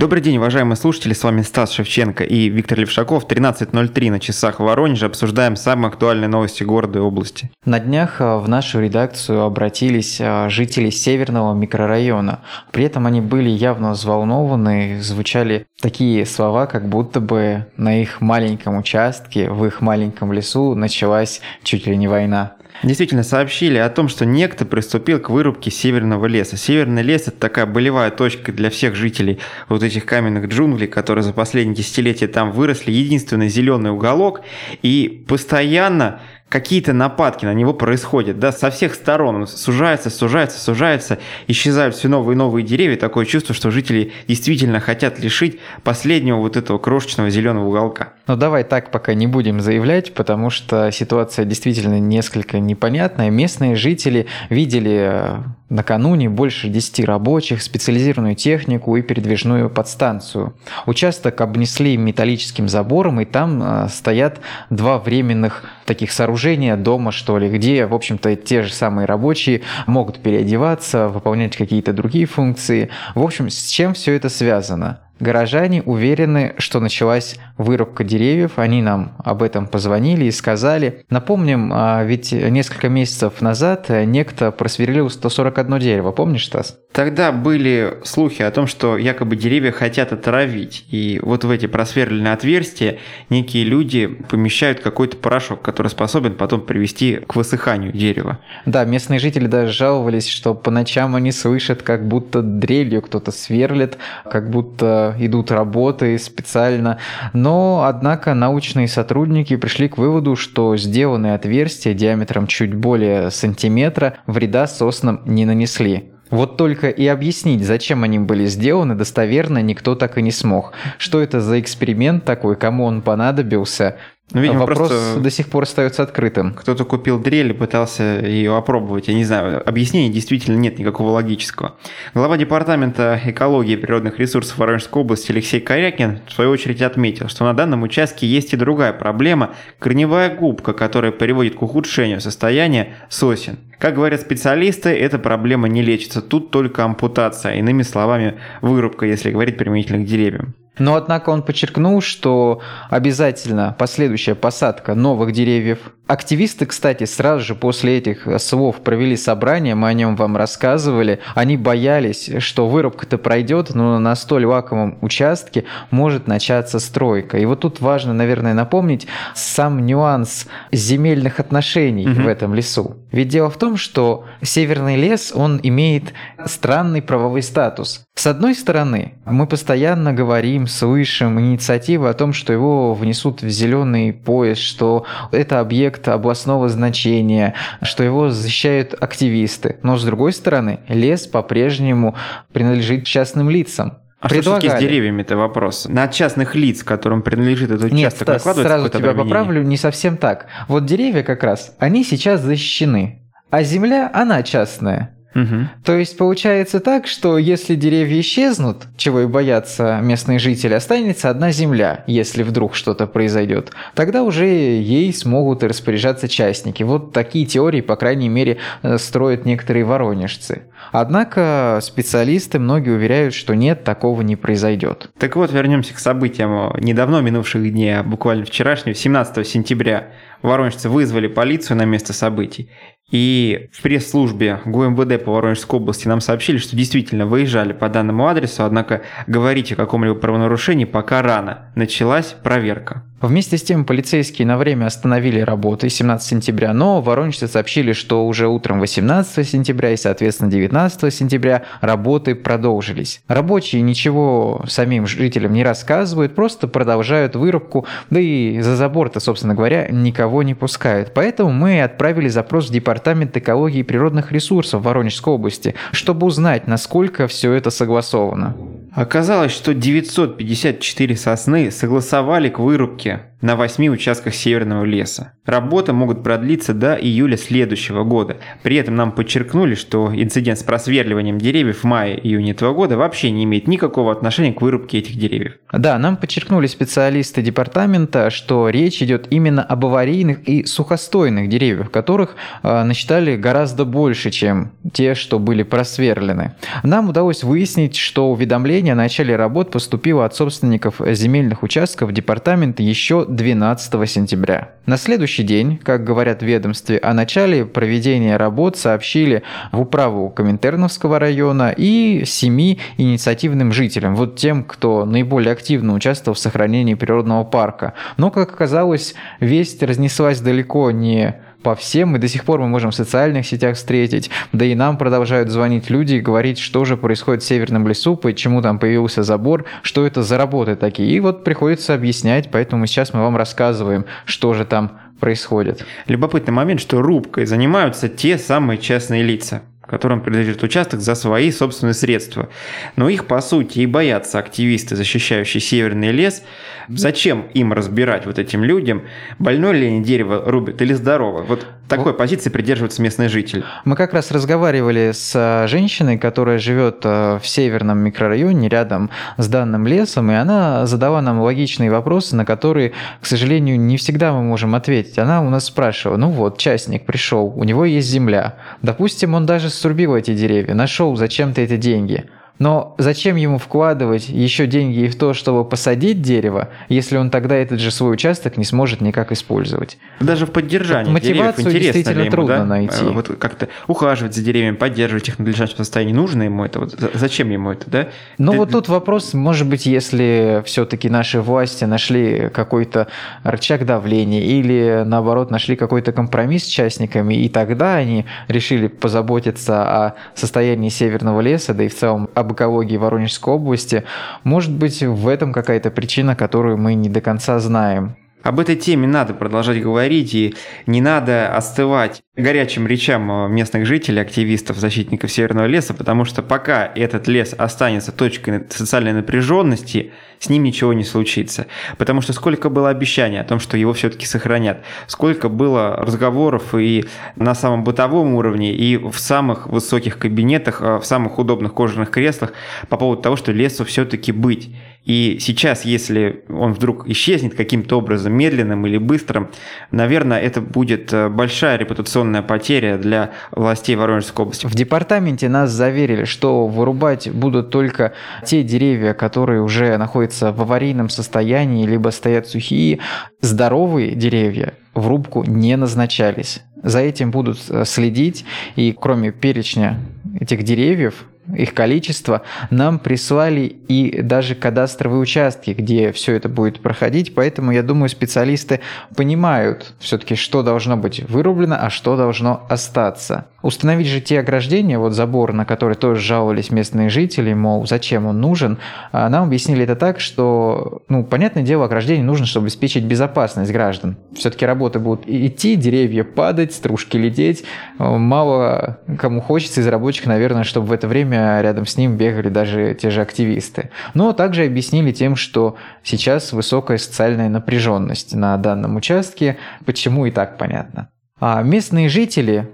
[0.00, 3.26] Добрый день, уважаемые слушатели, с вами Стас Шевченко и Виктор Левшаков.
[3.26, 7.50] 13.03 на часах в Воронеже обсуждаем самые актуальные новости города и области.
[7.66, 12.40] На днях э, в нашу редакцию обратились э, жители северного микрорайона.
[12.70, 18.78] При этом они были явно взволнованы, звучали такие слова, как будто бы на их маленьком
[18.78, 24.24] участке, в их маленьком лесу началась чуть ли не война действительно сообщили о том, что
[24.24, 26.56] некто приступил к вырубке северного леса.
[26.56, 31.32] Северный лес– это такая болевая точка для всех жителей вот этих каменных джунглей, которые за
[31.32, 32.92] последние десятилетия там выросли.
[32.92, 34.42] Единственный зеленый уголок.
[34.82, 36.20] И постоянно
[36.50, 39.36] какие-то нападки на него происходят, да, со всех сторон.
[39.36, 42.96] Он сужается, сужается, сужается, исчезают все новые и новые деревья.
[42.96, 48.14] Такое чувство, что жители действительно хотят лишить последнего вот этого крошечного зеленого уголка.
[48.26, 53.30] Ну давай так пока не будем заявлять, потому что ситуация действительно несколько непонятная.
[53.30, 60.54] Местные жители видели э, накануне больше 10 рабочих, специализированную технику и передвижную подстанцию.
[60.86, 66.39] Участок обнесли металлическим забором, и там э, стоят два временных таких сооружения
[66.76, 72.26] дома, что ли, где, в общем-то, те же самые рабочие могут переодеваться, выполнять какие-то другие
[72.26, 72.90] функции.
[73.14, 75.00] В общем, с чем все это связано?
[75.20, 78.52] Горожане уверены, что началась вырубка деревьев.
[78.56, 81.04] Они нам об этом позвонили и сказали.
[81.10, 86.12] Напомним, а, ведь несколько месяцев назад некто просверлил 141 дерево.
[86.12, 86.78] Помнишь, Стас?
[86.92, 90.84] Тогда были слухи о том, что якобы деревья хотят отравить.
[90.90, 92.98] И вот в эти просверленные отверстия
[93.28, 98.38] некие люди помещают какой-то порошок, который способен потом привести к высыханию дерева.
[98.66, 103.98] Да, местные жители даже жаловались, что по ночам они слышат, как будто дрелью кто-то сверлит,
[104.28, 106.98] как будто идут работы специально.
[107.32, 114.66] Но, однако, научные сотрудники пришли к выводу, что сделанные отверстия диаметром чуть более сантиметра вреда
[114.66, 116.12] соснам не нанесли.
[116.30, 120.72] Вот только и объяснить, зачем они были сделаны, достоверно никто так и не смог.
[120.96, 123.96] Что это за эксперимент такой, кому он понадобился,
[124.32, 126.54] ну, видимо, Вопрос до сих пор остается открытым.
[126.54, 129.08] Кто-то купил дрель и пытался ее опробовать.
[129.08, 131.76] Я не знаю, объяснений действительно нет никакого логического.
[132.14, 137.44] Глава департамента экологии и природных ресурсов Воронежской области Алексей Корякин в свою очередь отметил, что
[137.44, 143.58] на данном участке есть и другая проблема– корневая губка, которая приводит к ухудшению состояния сосен.
[143.78, 149.56] Как говорят специалисты, эта проблема не лечится, тут только ампутация, иными словами, вырубка, если говорить
[149.56, 150.54] применительно к деревьям.
[150.80, 155.78] Но, однако, он подчеркнул, что обязательно последующая посадка новых деревьев.
[156.06, 161.20] Активисты, кстати, сразу же после этих слов провели собрание, мы о нем вам рассказывали.
[161.36, 167.38] Они боялись, что вырубка-то пройдет, но на столь лакомом участке может начаться стройка.
[167.38, 172.22] И вот тут важно, наверное, напомнить сам нюанс земельных отношений угу.
[172.22, 172.96] в этом лесу.
[173.12, 176.12] Ведь дело в том, что северный лес, он имеет
[176.46, 178.02] странный правовой статус.
[178.14, 184.12] С одной стороны, мы постоянно говорим, слышим инициативы о том, что его внесут в зеленый
[184.12, 189.78] пояс, что это объект областного значения, что его защищают активисты.
[189.82, 192.14] Но с другой стороны, лес по-прежнему
[192.52, 193.98] принадлежит частным лицам.
[194.20, 194.68] А Предлагали.
[194.68, 195.86] что с деревьями это вопрос?
[195.88, 200.46] На частных лиц, которым принадлежит этот Нет, участок, Стас, сразу тебя поправлю, не совсем так.
[200.68, 205.16] Вот деревья как раз, они сейчас защищены, а земля, она частная.
[205.34, 205.68] Угу.
[205.84, 211.52] То есть получается так, что если деревья исчезнут, чего и боятся местные жители, останется одна
[211.52, 213.70] земля, если вдруг что-то произойдет.
[213.94, 216.82] Тогда уже ей смогут распоряжаться частники.
[216.82, 220.62] Вот такие теории, по крайней мере, э, строят некоторые воронежцы.
[220.92, 225.10] Однако специалисты многие уверяют, что нет, такого не произойдет.
[225.18, 230.08] Так вот, вернемся к событиям недавно минувших дней, а буквально вчерашнего, 17 сентября.
[230.42, 232.70] Воронежцы вызвали полицию на место событий.
[233.10, 238.64] И в пресс-службе ГУМВД по Воронежской области нам сообщили, что действительно выезжали по данному адресу,
[238.64, 241.70] однако говорить о каком-либо правонарушении пока рано.
[241.74, 243.02] Началась проверка.
[243.20, 248.48] Вместе с тем полицейские на время остановили работы 17 сентября, но воронежцы сообщили, что уже
[248.48, 253.20] утром 18 сентября и, соответственно, 19 сентября работы продолжились.
[253.28, 259.88] Рабочие ничего самим жителям не рассказывают, просто продолжают вырубку, да и за забор-то, собственно говоря,
[259.90, 261.12] никого не пускают.
[261.12, 267.26] Поэтому мы отправили запрос в Департамент экологии и природных ресурсов Воронежской области, чтобы узнать, насколько
[267.28, 268.56] все это согласовано.
[268.92, 275.32] Оказалось, что 954 сосны согласовали к вырубке на 8 участках северного леса.
[275.44, 278.36] Работы могут продлиться до июля следующего года.
[278.62, 283.44] При этом нам подчеркнули, что инцидент с просверливанием деревьев в мае-июне этого года вообще не
[283.44, 285.54] имеет никакого отношения к вырубке этих деревьев.
[285.72, 292.36] Да, нам подчеркнули специалисты департамента, что речь идет именно об аварийных и сухостойных деревьях, которых
[292.62, 296.54] э, насчитали гораздо больше, чем те, что были просверлены.
[296.82, 303.26] Нам удалось выяснить, что уведомление о начале работ поступило от собственников земельных участков департамента еще
[303.30, 304.72] 12 сентября.
[304.86, 309.42] На следующий день, как говорят в ведомстве, о начале проведения работ сообщили
[309.72, 316.40] в управу Коминтерновского района и семи инициативным жителям, вот тем, кто наиболее активно участвовал в
[316.40, 317.94] сохранении природного парка.
[318.16, 322.90] Но, как оказалось, весть разнеслась далеко не по всем, и до сих пор мы можем
[322.90, 327.42] в социальных сетях встретить, да и нам продолжают звонить люди и говорить, что же происходит
[327.42, 331.10] в Северном лесу, почему там появился забор, что это за работы такие.
[331.10, 335.84] И вот приходится объяснять, поэтому сейчас мы вам рассказываем, что же там происходит.
[336.06, 341.94] Любопытный момент, что рубкой занимаются те самые частные лица которым принадлежит участок за свои собственные
[341.94, 342.48] средства.
[342.94, 346.44] Но их, по сути, и боятся активисты, защищающие северный лес.
[346.88, 349.02] Зачем им разбирать вот этим людям,
[349.40, 351.42] больное ли они дерево рубят или здорово?
[351.42, 353.64] Вот такой позиции придерживаются местные жители.
[353.84, 359.48] Мы как раз разговаривали с э, женщиной, которая живет э, в северном микрорайоне рядом с
[359.48, 364.42] данным лесом, и она задала нам логичные вопросы, на которые, к сожалению, не всегда мы
[364.42, 365.18] можем ответить.
[365.18, 368.54] Она у нас спрашивала, ну вот, частник пришел, у него есть земля.
[368.82, 372.24] Допустим, он даже срубил эти деревья, нашел зачем-то эти деньги–
[372.60, 377.80] но зачем ему вкладывать еще деньги в то, чтобы посадить дерево, если он тогда этот
[377.80, 379.96] же свой участок не сможет никак использовать?
[380.20, 382.64] Даже в поддержании Мотивацию деревьев действительно ему, трудно да?
[382.66, 383.02] найти.
[383.02, 386.12] Э, вот как-то ухаживать за деревьями, поддерживать их в надлежащем состоянии.
[386.12, 386.80] Нужно ему это?
[386.80, 388.08] Вот зачем ему это, да?
[388.36, 388.58] Ну Ты...
[388.58, 393.06] вот тут вопрос, может быть, если все-таки наши власти нашли какой-то
[393.42, 400.14] рычаг давления или наоборот нашли какой-то компромисс с частниками, и тогда они решили позаботиться о
[400.34, 404.04] состоянии северного леса, да и в целом об об экологии Воронежской области.
[404.44, 408.16] Может быть, в этом какая-то причина, которую мы не до конца знаем.
[408.42, 410.54] Об этой теме надо продолжать говорить, и
[410.86, 417.28] не надо остывать горячим речам местных жителей, активистов, защитников Северного леса, потому что пока этот
[417.28, 421.66] лес останется точкой социальной напряженности, с ним ничего не случится.
[421.98, 427.04] Потому что сколько было обещаний о том, что его все-таки сохранят, сколько было разговоров и
[427.36, 432.54] на самом бытовом уровне, и в самых высоких кабинетах, э, в самых удобных кожаных креслах
[432.88, 434.74] по поводу того, что лесу все-таки быть.
[435.04, 439.50] И сейчас, если он вдруг исчезнет каким-то образом, медленным или быстрым,
[439.90, 444.66] наверное, это будет э, большая репутационная потеря для властей Воронежской области.
[444.66, 448.12] В департаменте нас заверили, что вырубать будут только
[448.44, 452.98] те деревья, которые уже находятся в аварийном состоянии, либо стоят сухие.
[453.40, 456.62] Здоровые деревья в рубку не назначались.
[456.82, 458.44] За этим будут э, следить,
[458.76, 459.98] и кроме перечня
[460.38, 461.24] этих деревьев,
[461.54, 467.82] их количество, нам прислали и даже кадастровые участки, где все это будет проходить, поэтому я
[467.82, 468.80] думаю, специалисты
[469.16, 473.46] понимают все-таки, что должно быть вырублено, а что должно остаться.
[473.62, 478.40] Установить же те ограждения, вот забор, на который тоже жаловались местные жители, мол, зачем он
[478.40, 478.78] нужен,
[479.12, 484.16] а нам объяснили это так, что, ну, понятное дело, ограждение нужно, чтобы обеспечить безопасность граждан.
[484.34, 487.64] Все-таки работы будут идти, деревья падать, стружки лететь.
[487.98, 492.94] Мало кому хочется из рабочих, наверное, чтобы в это время рядом с ним бегали даже
[492.94, 493.90] те же активисты.
[494.14, 500.58] Но также объяснили тем, что сейчас высокая социальная напряженность на данном участке, почему и так
[500.58, 501.10] понятно.
[501.40, 502.68] А местные жители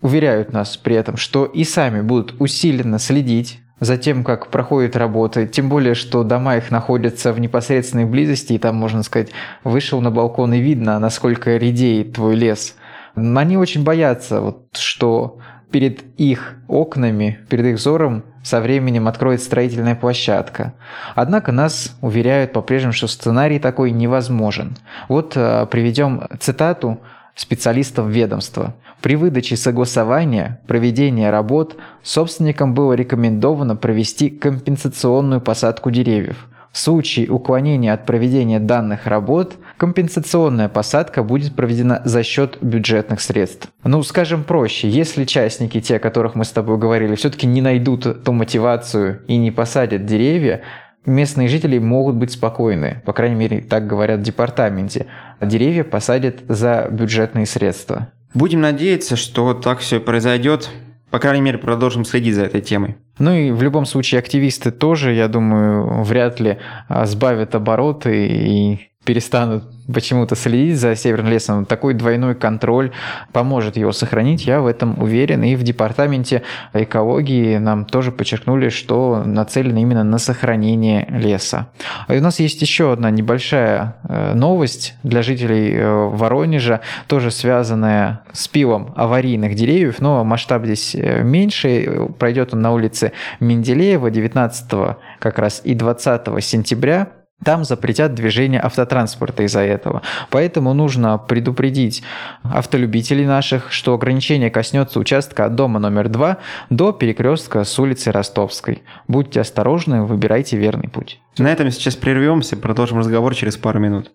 [0.00, 5.46] уверяют нас при этом, что и сами будут усиленно следить за тем, как проходит работа,
[5.46, 9.30] тем более, что дома их находятся в непосредственной близости, и там, можно сказать,
[9.64, 12.76] вышел на балкон и видно, насколько редеет твой лес.
[13.16, 15.40] Они очень боятся, вот, что
[15.72, 20.74] перед их окнами, перед их взором со временем откроет строительная площадка.
[21.14, 24.76] Однако нас уверяют по-прежнему, что сценарий такой невозможен.
[25.08, 27.00] Вот э, приведем цитату
[27.34, 28.74] специалистов ведомства.
[29.00, 36.48] При выдаче согласования проведения работ собственникам было рекомендовано провести компенсационную посадку деревьев.
[36.72, 43.68] В случае уклонения от проведения данных работ, компенсационная посадка будет проведена за счет бюджетных средств.
[43.82, 48.22] Ну, скажем проще, если частники, те, о которых мы с тобой говорили, все-таки не найдут
[48.22, 50.62] ту мотивацию и не посадят деревья,
[51.04, 53.02] местные жители могут быть спокойны.
[53.04, 55.06] По крайней мере, так говорят в департаменте.
[55.40, 58.12] Деревья посадят за бюджетные средства.
[58.34, 60.70] Будем надеяться, что так все произойдет.
[61.10, 62.98] По крайней мере, продолжим следить за этой темой.
[63.18, 66.58] Ну и в любом случае активисты тоже, я думаю, вряд ли
[66.88, 72.92] а, сбавят обороты и перестанут почему-то следить за северным лесом, такой двойной контроль
[73.32, 75.42] поможет его сохранить, я в этом уверен.
[75.42, 76.42] И в департаменте
[76.72, 81.68] экологии нам тоже подчеркнули, что нацелены именно на сохранение леса.
[82.08, 88.22] И у нас есть еще одна небольшая э, новость для жителей э, Воронежа, тоже связанная
[88.32, 92.08] с пилом аварийных деревьев, но масштаб здесь э, меньше.
[92.18, 97.08] Пройдет он на улице Менделеева 19 как раз и 20 сентября
[97.44, 100.02] там запретят движение автотранспорта из-за этого.
[100.30, 102.02] Поэтому нужно предупредить
[102.42, 106.38] автолюбителей наших, что ограничение коснется участка от дома номер 2
[106.70, 108.82] до перекрестка с улицы Ростовской.
[109.08, 111.20] Будьте осторожны, выбирайте верный путь.
[111.38, 114.10] На этом сейчас прервемся, продолжим разговор через пару минут.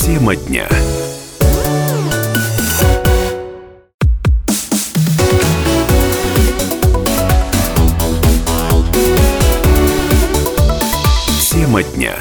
[0.00, 0.66] Тема дня.
[11.76, 12.14] Тема дня.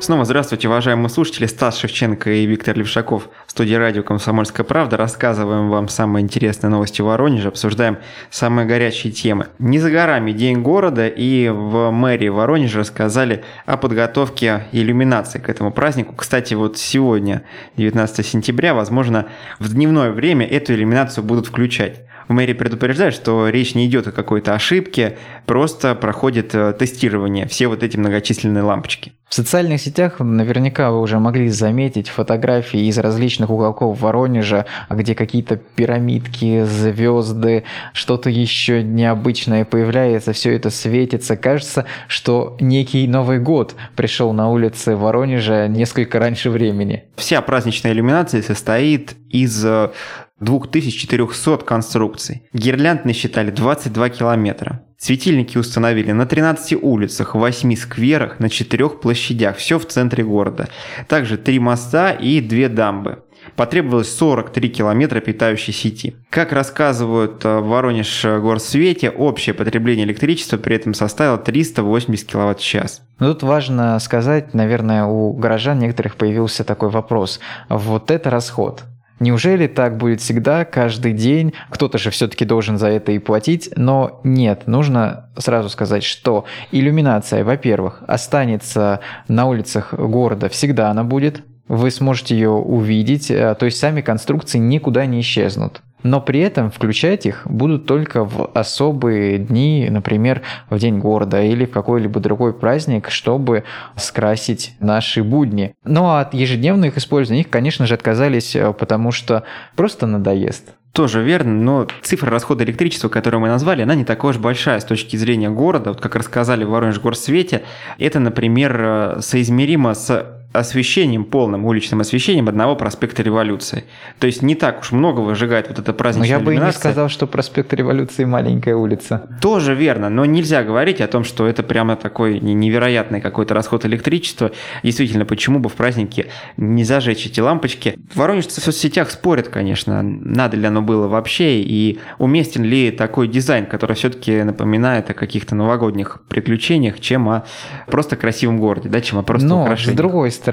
[0.00, 1.46] Снова здравствуйте, уважаемые слушатели.
[1.46, 4.96] Стас Шевченко и Виктор Левшаков в студии радио «Комсомольская правда».
[4.96, 7.98] Рассказываем вам самые интересные новости Воронежа, обсуждаем
[8.30, 9.46] самые горячие темы.
[9.60, 15.70] Не за горами День города, и в мэрии Воронежа рассказали о подготовке иллюминации к этому
[15.70, 16.14] празднику.
[16.16, 17.42] Кстати, вот сегодня,
[17.76, 19.26] 19 сентября, возможно,
[19.60, 22.05] в дневное время эту иллюминацию будут включать.
[22.28, 25.16] В мэрии предупреждают, что речь не идет о какой-то ошибке,
[25.46, 29.12] просто проходит э, тестирование, все вот эти многочисленные лампочки.
[29.28, 35.56] В социальных сетях наверняка вы уже могли заметить фотографии из различных уголков Воронежа, где какие-то
[35.56, 41.36] пирамидки, звезды, что-то еще необычное появляется, все это светится.
[41.36, 47.04] Кажется, что некий Новый год пришел на улицы Воронежа несколько раньше времени.
[47.16, 49.90] Вся праздничная иллюминация состоит из э,
[50.40, 52.42] 2400 конструкций.
[52.52, 54.82] Гирлянд насчитали 22 километра.
[54.98, 60.68] Светильники установили на 13 улицах, 8 скверах, на 4 площадях, все в центре города.
[61.08, 63.22] Также 3 моста и 2 дамбы.
[63.54, 66.16] Потребовалось 43 километра питающей сети.
[66.30, 73.02] Как рассказывают в Воронеж горсвете, общее потребление электричества при этом составило 380 киловатт в час.
[73.18, 77.40] Но тут важно сказать, наверное, у горожан некоторых появился такой вопрос.
[77.68, 78.84] Вот это расход.
[79.18, 81.54] Неужели так будет всегда, каждый день?
[81.70, 87.42] Кто-то же все-таки должен за это и платить, но нет, нужно сразу сказать, что иллюминация,
[87.42, 93.78] во-первых, останется на улицах города, всегда она будет, вы сможете ее увидеть, э, то есть
[93.78, 99.88] сами конструкции никуда не исчезнут но при этом включать их будут только в особые дни,
[99.90, 103.64] например, в День города или в какой-либо другой праздник, чтобы
[103.96, 105.74] скрасить наши будни.
[105.84, 110.74] А от ежедневных использований их, конечно же, отказались, э, потому что просто надоест.
[110.92, 114.84] Тоже верно, но цифра расхода электричества, которую мы назвали, она не такая уж большая с
[114.84, 115.90] точки зрения города.
[115.90, 117.64] Вот как рассказали в Воронеж горсвете,
[117.98, 123.84] это, например, э, соизмеримо с освещением, полным уличным освещением одного проспекта Революции.
[124.18, 126.72] То есть не так уж много выжигает вот эта праздничная Но я бы и не
[126.72, 129.28] сказал, что проспект Революции маленькая улица.
[129.40, 134.52] Тоже верно, но нельзя говорить о том, что это прямо такой невероятный какой-то расход электричества.
[134.82, 137.98] Действительно, почему бы в празднике не зажечь эти лампочки?
[138.14, 143.66] Воронежцы в соцсетях спорят, конечно, надо ли оно было вообще, и уместен ли такой дизайн,
[143.66, 147.44] который все-таки напоминает о каких-то новогодних приключениях, чем о
[147.86, 149.96] просто красивом городе, да, чем о просто Но, с украшениях.
[149.96, 150.45] другой стороны,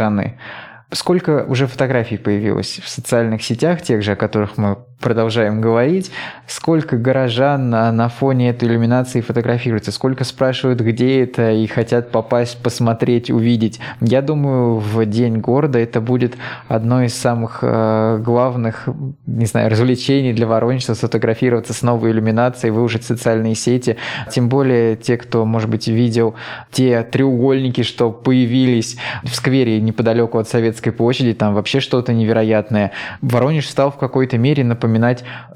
[0.92, 6.12] сколько уже фотографий появилось в социальных сетях, тех же, о которых мы продолжаем говорить,
[6.48, 12.64] сколько горожан на, на фоне этой иллюминации фотографируются, сколько спрашивают, где это, и хотят попасть,
[12.64, 13.80] посмотреть, увидеть.
[14.00, 16.36] Я думаю, в День города это будет
[16.70, 18.88] одно из самых э, главных,
[19.28, 23.98] не знаю, развлечений для воронежцев сфотографироваться с новой иллюминацией, выложить в социальные сети.
[24.32, 26.36] Тем более те, кто, может быть, видел
[26.72, 32.92] те треугольники, что появились в сквере неподалеку от Советской площади, там вообще что-то невероятное.
[33.22, 34.93] Воронеж стал в какой-то мере напоминать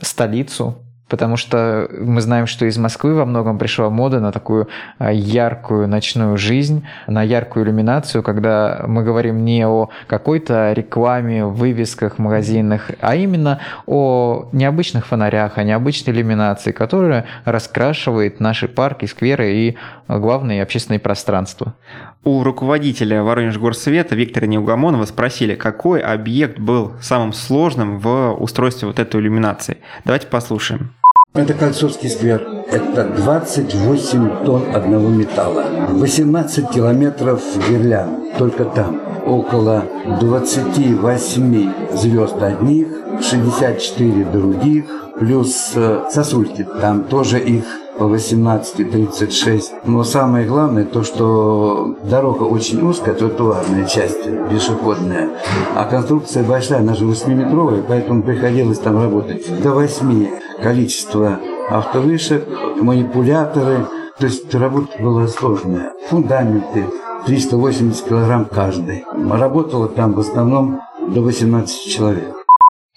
[0.01, 0.75] столицу,
[1.07, 4.67] потому что мы знаем, что из Москвы во многом пришла мода на такую
[4.99, 12.17] а, яркую ночную жизнь, на яркую иллюминацию, когда мы говорим не о какой-то рекламе, вывесках
[12.17, 19.77] магазинах, а именно о необычных фонарях, о необычной иллюминации, которая раскрашивает наши парки, скверы и
[20.07, 21.75] главные общественные пространства.
[22.23, 29.21] У руководителя Воронеж-Горсовета Виктора Неугомонова спросили, какой объект был самым сложным в устройстве вот этой
[29.21, 29.77] иллюминации.
[30.03, 30.96] Давайте послушаем.
[31.37, 32.41] Это Кольцовский сквер.
[32.71, 35.65] Это 28 тонн одного металла.
[35.89, 38.35] 18 километров гирлянд.
[38.39, 38.99] Только там.
[39.23, 39.83] Около
[40.19, 42.87] 28 звезд одних,
[43.21, 44.85] 64 других,
[45.19, 46.65] плюс э, сосульки.
[46.81, 47.65] Там тоже их
[47.99, 49.63] по 18-36.
[49.85, 55.29] Но самое главное то, что дорога очень узкая, тротуарная часть, пешеходная,
[55.75, 60.27] а конструкция большая, она же 8-метровая, поэтому приходилось там работать до 8
[60.61, 61.39] количество
[61.69, 62.47] автовышек,
[62.81, 63.87] манипуляторы,
[64.19, 65.91] то есть работа была сложная.
[66.09, 66.85] Фундаменты
[67.25, 69.05] 380 килограмм каждый.
[69.29, 72.33] Работало там в основном до 18 человек.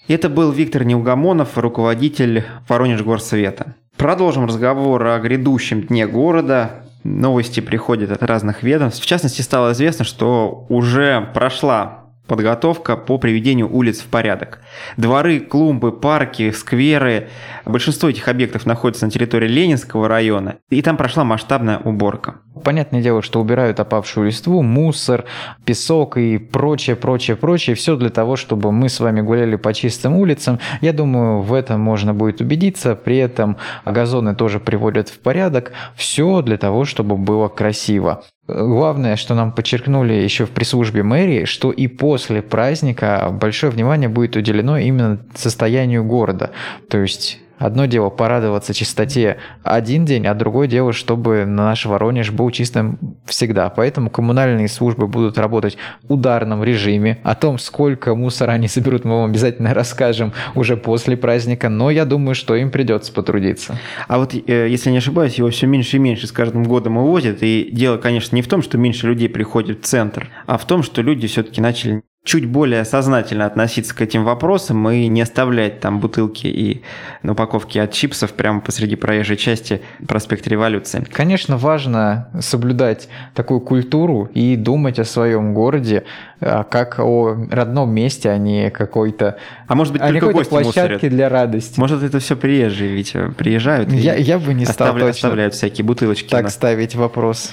[0.07, 3.75] Это был Виктор Неугомонов, руководитель Воронеж-Горсовета.
[4.01, 6.85] Продолжим разговор о грядущем дне города.
[7.03, 8.99] Новости приходят от разных ведомств.
[8.99, 14.61] В частности, стало известно, что уже прошла подготовка по приведению улиц в порядок.
[14.97, 17.29] Дворы, клумбы, парки, скверы.
[17.63, 22.37] Большинство этих объектов находится на территории Ленинского района, и там прошла масштабная уборка.
[22.63, 25.23] Понятное дело, что убирают опавшую листву, мусор,
[25.63, 27.77] песок и прочее, прочее, прочее.
[27.77, 30.59] Все для того, чтобы мы с вами гуляли по чистым улицам.
[30.81, 32.95] Я думаю, в этом можно будет убедиться.
[32.95, 33.55] При этом
[33.85, 35.71] газоны тоже приводят в порядок.
[35.95, 38.23] Все для того, чтобы было красиво.
[38.47, 44.35] Главное, что нам подчеркнули еще в пресс-службе мэрии, что и после праздника большое внимание будет
[44.35, 46.51] уделено именно состоянию города.
[46.89, 52.49] То есть Одно дело порадоваться чистоте один день, а другое дело, чтобы наш Воронеж был
[52.49, 53.69] чистым всегда.
[53.69, 57.19] Поэтому коммунальные службы будут работать в ударном режиме.
[57.23, 61.69] О том, сколько мусора они соберут, мы вам обязательно расскажем уже после праздника.
[61.69, 63.77] Но я думаю, что им придется потрудиться.
[64.07, 67.37] А вот, э, если не ошибаюсь, его все меньше и меньше с каждым годом увозят.
[67.41, 70.81] И дело, конечно, не в том, что меньше людей приходит в центр, а в том,
[70.81, 75.99] что люди все-таки начали чуть более сознательно относиться к этим вопросам и не оставлять там
[75.99, 76.83] бутылки и
[77.23, 81.03] упаковки от чипсов прямо посреди проезжей части проспекта Революции.
[81.11, 86.03] Конечно, важно соблюдать такую культуру и думать о своем городе
[86.41, 91.13] как о родном месте, а не какой-то а может быть, а только гости площадке мусорят.
[91.13, 91.79] для радости.
[91.79, 96.29] Может, это все приезжие, ведь приезжают я, я бы не стал оставляют, оставляют всякие бутылочки.
[96.29, 97.51] Так ставить вопрос.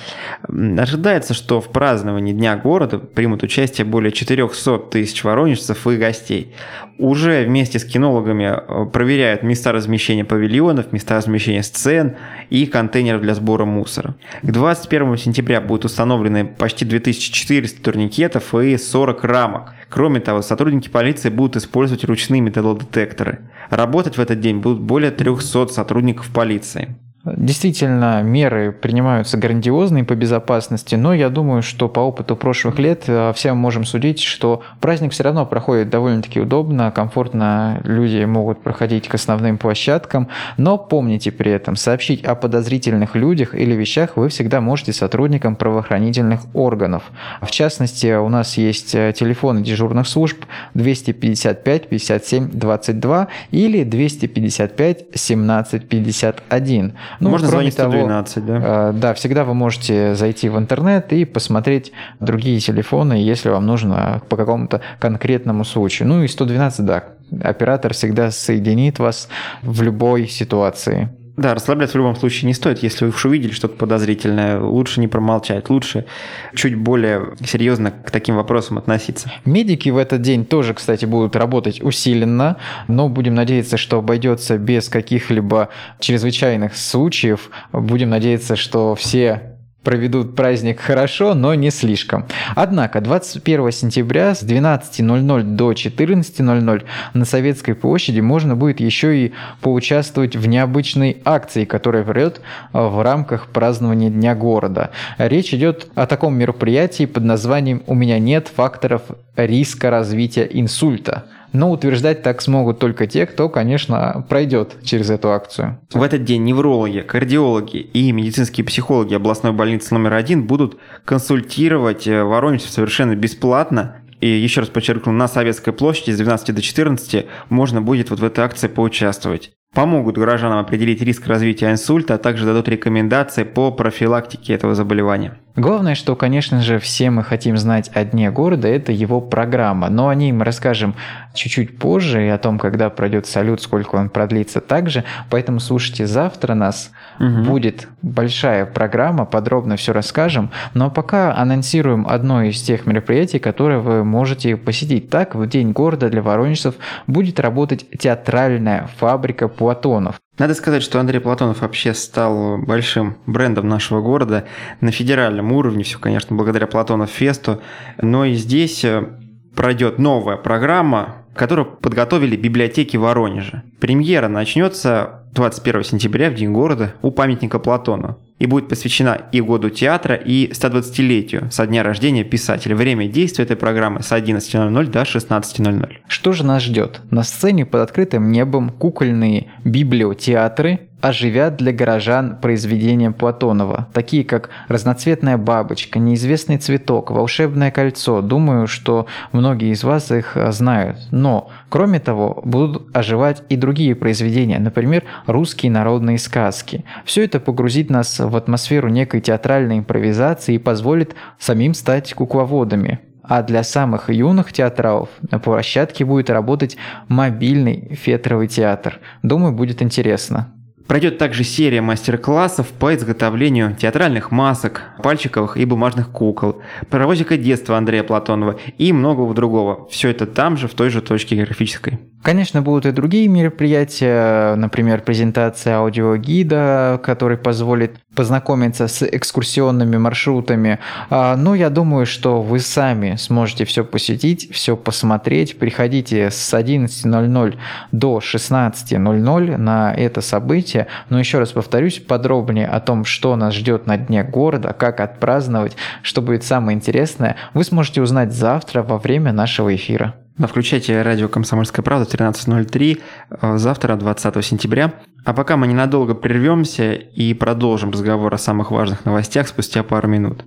[0.49, 6.55] Ожидается, что в праздновании Дня города примут участие более 400 200 тысяч воронежцев и гостей.
[6.99, 12.17] Уже вместе с кинологами э, проверяют места размещения павильонов, места размещения сцен
[12.51, 14.17] и контейнеров для сбора мусора.
[14.43, 19.75] К 21 сентября будут установлены почти 2400 турникетов и 40 рамок.
[19.89, 23.51] Кроме того, сотрудники полиции будут использовать ручные металлодетекторы.
[23.71, 26.97] Работать в этот день будут более 300 сотрудников полиции.
[27.25, 33.33] Действительно, меры принимаются грандиозные по безопасности, но я думаю, что по опыту прошлых лет э,
[33.35, 39.09] все мы можем судить, что праздник все равно проходит довольно-таки удобно, комфортно, люди могут проходить
[39.09, 40.29] к основным площадкам,
[40.59, 46.43] но помните при этом, сообщить о подозрительных людях или вещах вы всегда можете сотрудникам правоохранительных
[46.55, 47.03] органов.
[47.43, 55.89] В частности, у нас есть э, телефоны дежурных служб 255 57 22 или 255 17
[55.89, 56.93] 51.
[57.21, 58.91] Ну, Можно звонить 112, того, да?
[58.91, 64.23] Э, да, всегда вы можете зайти в интернет и посмотреть другие телефоны, если вам нужно
[64.29, 66.09] по какому-то конкретному случаю.
[66.09, 67.05] Ну и 112, да,
[67.43, 69.29] оператор всегда соединит вас
[69.63, 71.11] в любой ситуации.
[71.39, 72.83] Да, расслабляться в любом случае не стоит.
[72.83, 75.71] Если вы уж увидели что-то подозрительное, лучше не промолчать.
[75.71, 76.05] Лучше
[76.53, 79.31] чуть более серьезно к таким вопросам относиться.
[79.45, 82.57] Медики в этот день тоже, кстати, будут работать усиленно,
[82.89, 85.69] но будем надеяться, что обойдется без каких-либо
[86.01, 87.51] чрезвычайных случаев.
[87.73, 89.48] Будем надеяться, что все
[89.83, 92.27] проведут праздник хорошо, но не слишком.
[92.55, 100.37] Однако 21 сентября с 12.00 до 14.00 на Советской площади можно будет еще и поучаствовать
[100.37, 102.41] в необычной акции, которая пройдет
[102.73, 104.91] в рамках празднования Дня города.
[105.17, 109.03] Речь идет о таком мероприятии под названием «У меня нет факторов
[109.37, 111.25] риска развития инсульта».
[111.53, 115.81] Но утверждать так смогут только те, кто, конечно, пройдет через эту акцию.
[115.93, 122.23] В этот день неврологи, кардиологи и медицинские психологи областной больницы номер один будут консультировать э,
[122.23, 127.81] воронежцев совершенно бесплатно и еще раз подчеркну, на Советской площади с 12 до 14 можно
[127.81, 129.53] будет вот в этой акции поучаствовать.
[129.75, 135.39] Помогут горожанам определить риск развития инсульта, а также дадут рекомендации по профилактике этого заболевания.
[135.59, 139.89] Главное, что, конечно же, все мы хотим знать о Дне города, это его программа.
[139.89, 140.95] Но о ней мы расскажем
[141.35, 145.03] чуть-чуть позже и о том, когда пройдет салют, сколько он продлится также.
[145.31, 147.43] Поэтому слушайте, завтра нас угу.
[147.43, 150.51] будет большая программа, подробно все расскажем.
[150.75, 155.11] Но пока анонсируем одно из тех мероприятий, которые вы можете посетить.
[155.11, 156.77] Так, в День города для воронежцев
[157.09, 160.21] будет работать театральная фабрика Платонов.
[160.39, 164.47] Надо сказать, что Андрей Платонов вообще стал большим брендом нашего города
[164.81, 165.85] на федеральном уровне.
[165.85, 167.61] Все, конечно, благодаря Платонов Фесту.
[168.01, 169.09] Но и здесь э,
[169.55, 173.63] пройдет новая программа которую подготовили библиотеки Воронежа.
[173.81, 179.69] Премьера начнется 21 сентября в День города у памятника Платону и будет посвящена и году
[179.69, 182.77] театра, и 120-летию со дня рождения писателя.
[182.77, 185.97] Время действия этой программы с 11.00 до 16.00.
[186.07, 187.01] Что же нас ждет?
[187.11, 195.37] На сцене под открытым небом кукольные библиотеатры, оживят для горожан произведения Платонова, такие как «Разноцветная
[195.37, 198.21] бабочка», «Неизвестный цветок», «Волшебное кольцо».
[198.21, 200.99] Думаю, что многие из вас их э, знают.
[201.11, 206.85] Но, кроме того, будут оживать и другие произведения, например, русские народные сказки.
[207.05, 213.01] Все это погрузит нас в атмосферу некой театральной импровизации и позволит самим стать кукловодами.
[213.23, 219.01] А для самых юных театралов на площадке будет работать мобильный фетровый театр.
[219.23, 220.55] Думаю, будет интересно.
[220.89, 228.03] Пройдет также серия мастер-классов по изготовлению театральных масок, пальчиковых и бумажных кукол, паровозика детства Андрея
[228.03, 229.87] Платонова и многого другого.
[229.91, 231.99] Все это там же, в той же точке географической.
[232.23, 240.81] Конечно, будут и другие мероприятия, например, презентация аудиогида, который позволит познакомиться с экскурсионными маршрутами.
[241.11, 245.59] А, Но ну, я думаю, что вы сами сможете все посетить, все посмотреть.
[245.59, 247.57] Приходите с 11.00
[247.93, 250.89] до 16.00 на это событие.
[251.11, 255.77] Но еще раз повторюсь, подробнее о том, что нас ждет на дне города, как отпраздновать,
[256.03, 260.15] что будет самое интересное, вы сможете узнать завтра во время нашего эфира.
[260.39, 264.95] Да, включайте радио «Комсомольская правда» 13.03 э, завтра, 20 сентября.
[265.25, 270.45] А пока мы ненадолго прервемся и продолжим разговор о самых важных новостях спустя пару минут.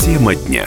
[0.00, 0.66] Тема дня.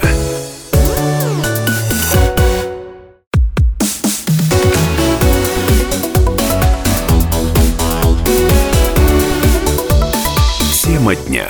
[10.84, 11.48] Тема дня.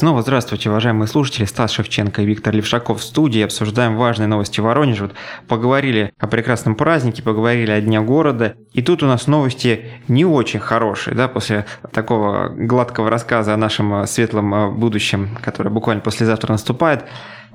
[0.00, 1.44] Снова здравствуйте, уважаемые слушатели.
[1.44, 3.42] Стас Шевченко и Виктор Левшаков в студии.
[3.42, 5.02] Обсуждаем важные новости Воронежа.
[5.02, 5.14] Вот
[5.46, 8.54] поговорили о прекрасном празднике, поговорили о Дне города.
[8.72, 13.92] И тут у нас новости не очень хорошие, да, после такого гладкого рассказа о нашем
[13.92, 17.04] э, светлом э, будущем, которое буквально послезавтра наступает.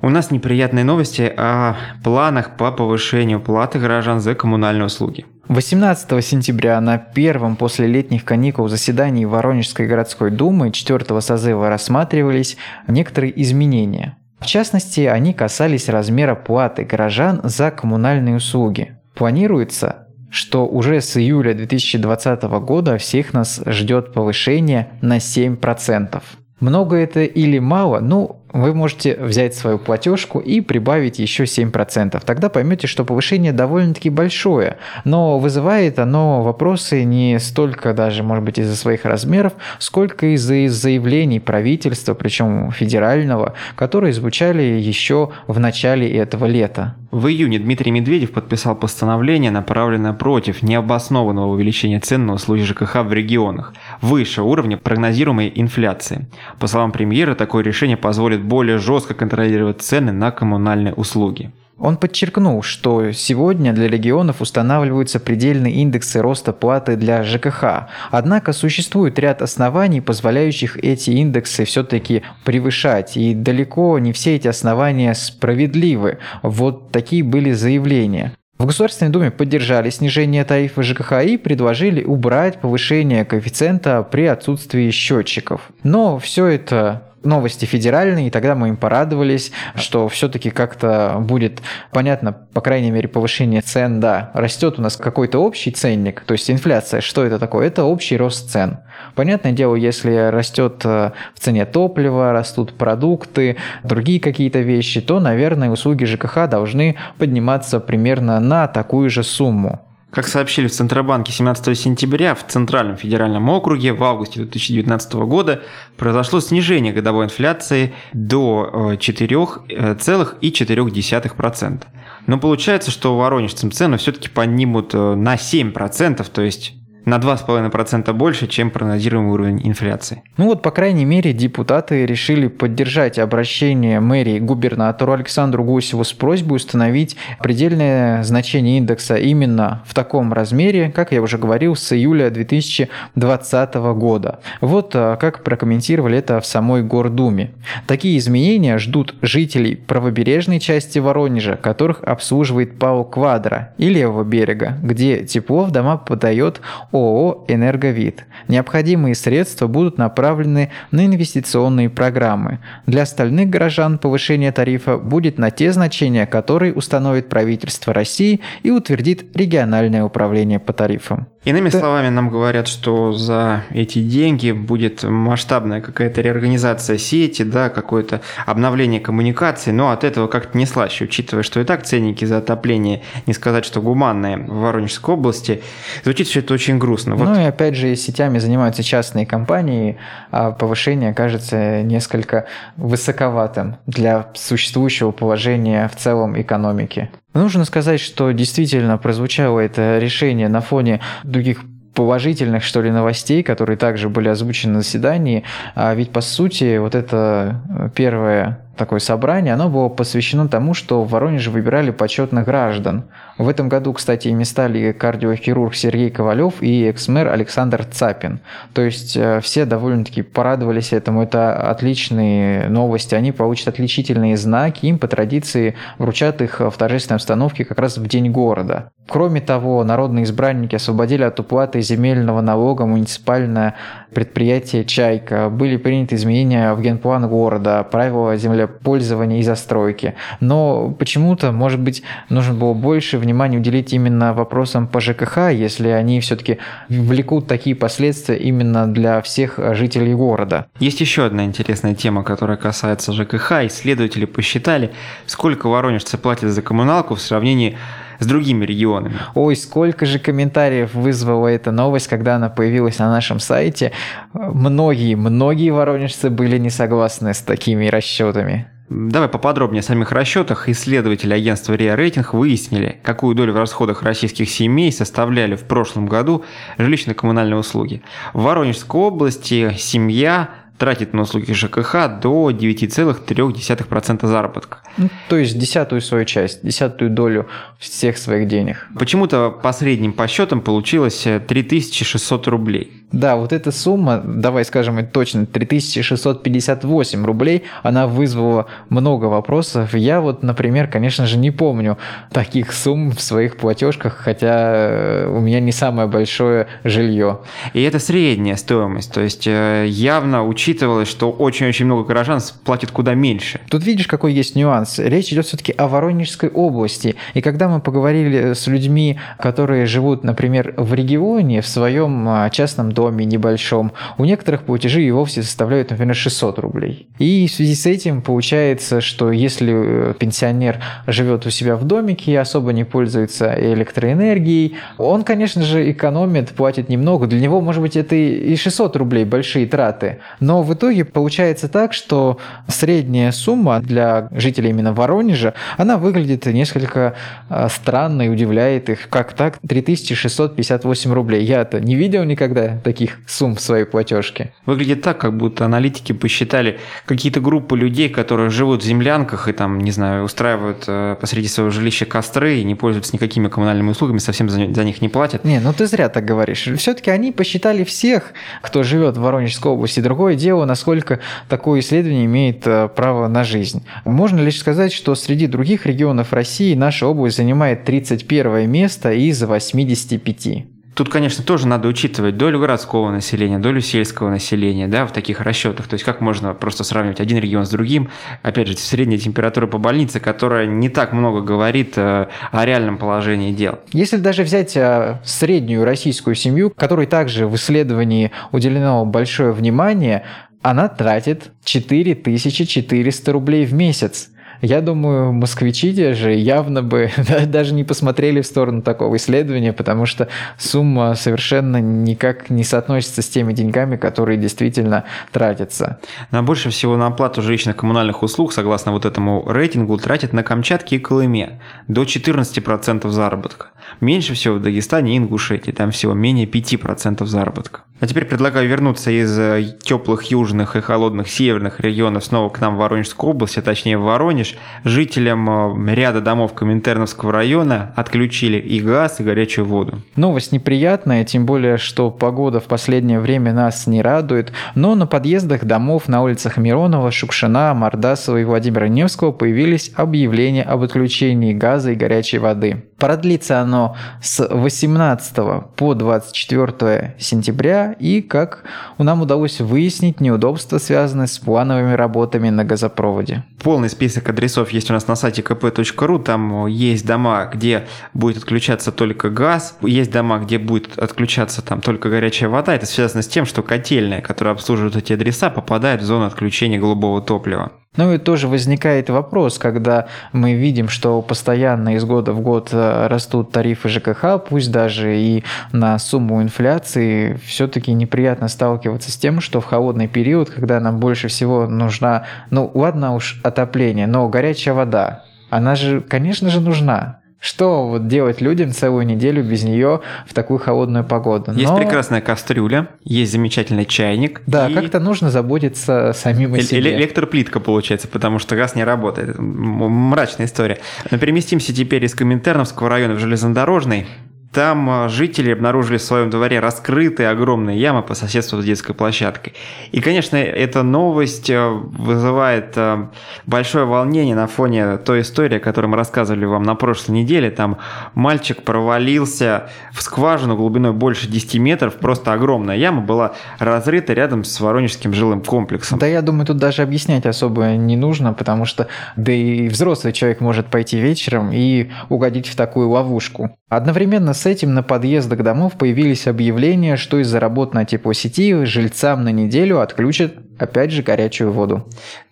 [0.00, 5.26] У нас неприятные новости о планах по повышению платы горожан за коммунальные услуги.
[5.48, 12.56] 18 сентября на первом после летних каникул заседании Воронежской городской думы 4 созыва рассматривались
[12.88, 14.16] некоторые изменения.
[14.40, 18.96] В частности, они касались размера платы горожан за коммунальные услуги.
[19.14, 26.22] Планируется, что уже с июля 2020 года всех нас ждет повышение на 7%.
[26.60, 28.00] Много это или мало?
[28.00, 32.22] Ну, вы можете взять свою платежку и прибавить еще 7%.
[32.24, 38.58] Тогда поймете, что повышение довольно-таки большое, но вызывает оно вопросы не столько даже, может быть,
[38.58, 46.46] из-за своих размеров, сколько из-за заявлений правительства, причем федерального, которые звучали еще в начале этого
[46.46, 46.94] лета.
[47.10, 53.12] В июне Дмитрий Медведев подписал постановление, направленное против необоснованного увеличения цен на услуги ЖКХ в
[53.12, 56.26] регионах, выше уровня прогнозируемой инфляции.
[56.58, 61.52] По словам премьера, такое решение позволит более жестко контролировать цены на коммунальные услуги.
[61.78, 67.88] Он подчеркнул, что сегодня для регионов устанавливаются предельные индексы роста платы для ЖКХ.
[68.10, 73.18] Однако существует ряд оснований, позволяющих эти индексы все-таки превышать.
[73.18, 76.18] И далеко не все эти основания справедливы.
[76.42, 78.32] Вот такие были заявления.
[78.58, 85.60] В Государственной Думе поддержали снижение тарифа ЖКХ и предложили убрать повышение коэффициента при отсутствии счетчиков.
[85.82, 91.60] Но все это новости федеральные, и тогда мы им порадовались, что все-таки как-то будет
[91.90, 96.50] понятно, по крайней мере, повышение цен, да, растет у нас какой-то общий ценник, то есть
[96.50, 97.66] инфляция, что это такое?
[97.66, 98.78] Это общий рост цен.
[99.14, 105.70] Понятное дело, если растет э, в цене топлива, растут продукты, другие какие-то вещи, то, наверное,
[105.70, 109.82] услуги ЖКХ должны подниматься примерно на такую же сумму.
[110.16, 115.60] Как сообщили в Центробанке 17 сентября, в Центральном федеральном округе в августе 2019 года
[115.98, 121.68] произошло снижение годовой инфляции до 4,4%.
[121.68, 121.80] Э,
[122.26, 126.72] Но получается, что воронежцам цену все-таки поднимут э, на 7%, то есть
[127.06, 130.22] на 2,5% больше, чем прогнозируемый уровень инфляции.
[130.36, 136.56] Ну вот, по крайней мере, депутаты решили поддержать обращение мэрии губернатору Александру Гусеву с просьбой
[136.56, 143.74] установить предельное значение индекса именно в таком размере, как я уже говорил, с июля 2020
[143.74, 144.40] года.
[144.60, 147.52] Вот а, как прокомментировали это в самой Гордуме.
[147.86, 155.24] Такие изменения ждут жителей правобережной части Воронежа, которых обслуживает ПАО «Квадро» и левого берега, где
[155.24, 156.60] тепло в дома подает
[156.96, 158.24] ООО «Энерговид».
[158.48, 162.58] Необходимые средства будут направлены на инвестиционные программы.
[162.86, 169.36] Для остальных горожан повышение тарифа будет на те значения, которые установит правительство России и утвердит
[169.36, 171.28] региональное управление по тарифам.
[171.46, 171.78] Иными да.
[171.78, 178.98] словами, нам говорят, что за эти деньги будет масштабная какая-то реорганизация сети, да, какое-то обновление
[178.98, 183.32] коммуникаций, но от этого как-то не слаще, учитывая, что и так ценники за отопление, не
[183.32, 185.62] сказать, что гуманные в Воронежской области,
[186.02, 187.14] звучит все это очень грустно.
[187.14, 187.28] Вот.
[187.28, 189.98] Ну и опять же, сетями занимаются частные компании,
[190.32, 197.08] а повышение кажется несколько высоковатым для существующего положения в целом экономики.
[197.36, 201.60] Нужно сказать, что действительно прозвучало это решение на фоне других
[201.94, 205.44] положительных, что ли, новостей, которые также были озвучены на заседании.
[205.74, 211.10] А ведь, по сути, вот это первое такое собрание, оно было посвящено тому, что в
[211.10, 213.04] Воронеже выбирали почетных граждан.
[213.38, 218.40] В этом году, кстати, ими стали кардиохирург Сергей Ковалев и экс-мэр Александр Цапин.
[218.72, 221.22] То есть э, все довольно-таки порадовались этому.
[221.22, 223.14] Это отличные новости.
[223.14, 224.86] Они получат отличительные знаки.
[224.86, 228.90] Им по традиции вручат их в торжественной обстановке как раз в День города.
[229.08, 233.74] Кроме того, народные избранники освободили от уплаты земельного налога муниципальное
[234.12, 235.48] предприятие «Чайка».
[235.50, 238.36] Были приняты изменения в генплан города, правила
[238.66, 240.14] землепользования и застройки.
[240.40, 246.20] Но почему-то, может быть, нужно было больше внимания уделить именно вопросам по ЖКХ, если они
[246.20, 250.66] все-таки влекут такие последствия именно для всех жителей города.
[250.80, 253.52] Есть еще одна интересная тема, которая касается ЖКХ.
[253.66, 254.90] Исследователи посчитали,
[255.26, 257.76] сколько воронежцы платят за коммуналку в сравнении с
[258.24, 259.16] другими регионами.
[259.34, 263.92] Ой, сколько же комментариев вызвала эта новость, когда она появилась на нашем сайте.
[264.32, 268.68] Многие, многие воронежцы были не согласны с такими расчетами.
[268.88, 270.68] Давай поподробнее о самих расчетах.
[270.68, 276.44] Исследователи агентства РИА Рейтинг выяснили, какую долю в расходах российских семей составляли в прошлом году
[276.78, 278.02] жилищно-коммунальные услуги.
[278.32, 284.78] В Воронежской области семья тратит на услуги ЖКХ до 9,3% заработка.
[284.96, 288.86] Ну, то есть десятую свою часть, десятую долю всех своих денег.
[288.98, 293.05] Почему-то по средним подсчетам получилось 3600 рублей.
[293.12, 299.94] Да, вот эта сумма, давай скажем это точно, 3658 рублей, она вызвала много вопросов.
[299.94, 301.98] Я вот, например, конечно же, не помню
[302.32, 307.38] таких сумм в своих платежках, хотя э, у меня не самое большое жилье.
[307.74, 313.14] И это средняя стоимость, то есть э, явно учитывалось, что очень-очень много горожан платят куда
[313.14, 313.60] меньше.
[313.70, 314.98] Тут видишь, какой есть нюанс.
[314.98, 317.14] Речь идет все-таки о Воронежской области.
[317.34, 322.95] И когда мы поговорили с людьми, которые живут, например, в регионе, в своем а, частном
[322.96, 323.92] доме небольшом.
[324.18, 327.08] У некоторых платежи и вовсе составляют, например, 600 рублей.
[327.18, 332.32] И в связи с этим получается, что если э, пенсионер живет у себя в домике
[332.32, 337.26] и особо не пользуется электроэнергией, он, конечно же, экономит, платит немного.
[337.26, 340.18] Для него, может быть, это и 600 рублей большие траты.
[340.40, 347.14] Но в итоге получается так, что средняя сумма для жителей именно Воронежа, она выглядит несколько
[347.50, 349.08] э, странно и удивляет их.
[349.10, 349.58] Как так?
[349.68, 351.44] 3658 рублей.
[351.44, 354.52] Я-то не видел никогда таких сумм в своей платежке.
[354.64, 359.80] Выглядит так, как будто аналитики посчитали какие-то группы людей, которые живут в землянках и там,
[359.80, 364.48] не знаю, устраивают э, посреди своего жилища костры и не пользуются никакими коммунальными услугами, совсем
[364.48, 365.42] за, за них не платят.
[365.42, 366.68] Не, ну ты зря так говоришь.
[366.78, 369.98] Все-таки они посчитали всех, кто живет в Воронежской области.
[369.98, 371.18] Другое дело, насколько
[371.48, 373.84] такое исследование имеет э, право на жизнь.
[374.04, 380.75] Можно лишь сказать, что среди других регионов России наша область занимает 31 место из 85.
[380.96, 385.88] Тут, конечно, тоже надо учитывать долю городского населения, долю сельского населения, да, в таких расчетах.
[385.88, 388.08] То есть как можно просто сравнивать один регион с другим.
[388.42, 393.52] Опять же, средняя температура по больнице, которая не так много говорит э, о реальном положении
[393.52, 393.78] дел.
[393.92, 400.24] Если даже взять э, среднюю российскую семью, которой также в исследовании уделено большое внимание,
[400.62, 404.30] она тратит 4400 рублей в месяц.
[404.66, 407.08] Я думаю, москвичи те же явно бы
[407.46, 410.26] даже не посмотрели в сторону такого исследования, потому что
[410.58, 416.00] сумма совершенно никак не соотносится с теми деньгами, которые действительно тратятся.
[416.32, 420.96] На больше всего на оплату жилищных коммунальных услуг, согласно вот этому рейтингу, тратят на Камчатке
[420.96, 423.66] и Колыме до 14% заработка.
[424.00, 427.82] Меньше всего в Дагестане и Ингушетии, там всего менее 5% заработка.
[427.98, 432.76] А теперь предлагаю вернуться из э, теплых южных и холодных северных регионов снова к нам
[432.76, 434.54] в Воронежскую область, а точнее в Воронеж.
[434.84, 440.02] Жителям э, ряда домов Коминтерновского района отключили и газ, и горячую воду.
[440.14, 445.64] Новость неприятная, тем более, что погода в последнее время нас не радует, но на подъездах
[445.64, 451.94] домов на улицах Миронова, Шукшина, Мордасова и Владимира Невского появились объявления об отключении газа и
[451.94, 452.84] горячей воды.
[452.98, 455.36] Продлится оно с 18
[455.76, 458.64] по 24 сентября, и, как
[458.96, 463.44] нам удалось выяснить, неудобства связаны с плановыми работами на газопроводе.
[463.62, 468.92] Полный список адресов есть у нас на сайте kp.ru, там есть дома, где будет отключаться
[468.92, 472.74] только газ, есть дома, где будет отключаться там только горячая вода.
[472.74, 477.20] Это связано с тем, что котельная, которая обслуживает эти адреса, попадает в зону отключения голубого
[477.20, 477.72] топлива.
[477.96, 483.06] Ну и тоже возникает вопрос, когда мы видим, что постоянно из года в год э,
[483.08, 489.60] растут тарифы ЖКХ, пусть даже и на сумму инфляции, все-таки неприятно сталкиваться с тем, что
[489.60, 495.24] в холодный период, когда нам больше всего нужна, ну ладно уж отопление, но горячая вода,
[495.50, 497.20] она же, конечно же, нужна.
[497.46, 501.52] Что вот делать людям целую неделю без нее в такую холодную погоду?
[501.52, 501.76] Есть Но...
[501.76, 504.42] прекрасная кастрюля, есть замечательный чайник.
[504.48, 504.74] Да, и...
[504.74, 506.96] как-то нужно заботиться самим о себе.
[506.96, 509.36] Электроплитка получается, потому что газ не работает.
[509.38, 510.80] Мрачная история.
[511.12, 514.08] Но переместимся теперь из Коминтерновского района в железнодорожный.
[514.56, 519.52] Там а, жители обнаружили в своем дворе раскрытые огромные ямы по соседству с детской площадкой.
[519.92, 523.10] И, конечно, эта новость а, вызывает а,
[523.44, 527.50] большое волнение на фоне той истории, которую мы рассказывали вам на прошлой неделе.
[527.50, 527.76] Там
[528.14, 531.96] мальчик провалился в скважину глубиной больше 10 метров.
[531.96, 535.98] Просто огромная яма была разрыта рядом с Воронежским жилым комплексом.
[535.98, 540.40] Да, я думаю, тут даже объяснять особо не нужно, потому что да и взрослый человек
[540.40, 543.50] может пойти вечером и угодить в такую ловушку.
[543.68, 549.32] Одновременно с этим на подъездах домов появились объявления, что из-за работ на теплосети жильцам на
[549.32, 551.86] неделю отключат опять же горячую воду.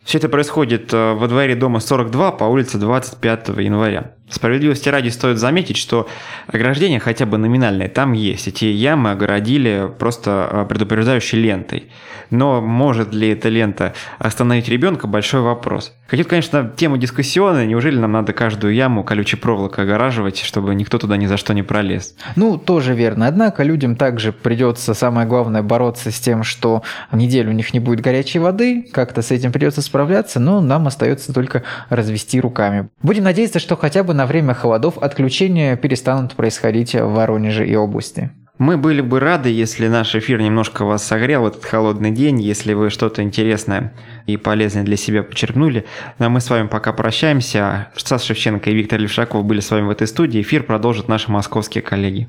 [0.04, 4.12] Все это происходит э, во дворе дома 42 по улице 25 января.
[4.28, 6.08] Справедливости ради стоит заметить, что
[6.46, 8.48] ограждение хотя бы номинальное там есть.
[8.48, 11.90] Эти ямы огородили просто э, предупреждающей лентой.
[12.30, 15.94] Но может ли эта лента остановить ребенка– большой вопрос.
[16.06, 17.66] Хотя, конечно, тема дискуссионная.
[17.66, 21.62] Неужели нам надо каждую яму колючей проволокой огораживать, чтобы никто туда ни за что не
[21.62, 22.14] пролез?
[22.36, 23.26] Ну, тоже верно.
[23.26, 26.82] Однако людям также придется, самое главное, бороться с тем, что
[27.12, 28.86] неделю у них не будет горячей воды.
[28.92, 32.88] Как-то с этим придется справляться, но нам остается только развести руками.
[33.02, 38.30] Будем надеяться, что хотя бы на время холодов отключения перестанут происходить в Воронеже и области.
[38.56, 42.72] Мы были бы рады, если наш эфир немножко вас согрел в этот холодный день, если
[42.72, 43.92] вы что-то интересное
[44.26, 45.84] и полезное для себя почерпнули.
[46.20, 47.88] Но мы с вами пока прощаемся.
[47.96, 50.40] Стас Шевченко и Виктор Левшаков были с вами в этой студии.
[50.40, 52.28] Эфир продолжат наши московские коллеги.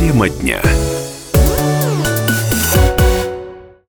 [0.00, 0.62] Тема дня.